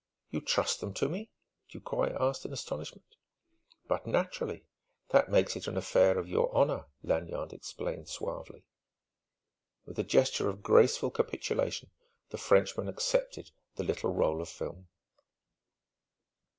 "You 0.31 0.41
trust 0.41 0.81
them 0.81 0.95
to 0.95 1.07
me?" 1.07 1.29
Ducroy 1.69 2.15
asked 2.19 2.43
in 2.43 2.51
astonishment. 2.51 3.05
"But 3.87 4.07
naturally: 4.07 4.65
that 5.09 5.29
makes 5.29 5.55
it 5.55 5.67
an 5.67 5.77
affair 5.77 6.17
of 6.17 6.27
your 6.27 6.51
honour," 6.55 6.85
Lanyard 7.03 7.53
explained 7.53 8.09
suavely. 8.09 8.65
With 9.85 9.99
a 9.99 10.03
gesture 10.03 10.49
of 10.49 10.63
graceful 10.63 11.11
capitulation 11.11 11.91
the 12.31 12.39
Frenchman 12.39 12.87
accepted 12.89 13.51
the 13.75 13.83
little 13.83 14.11
roll 14.11 14.41
of 14.41 14.49
film. 14.49 14.87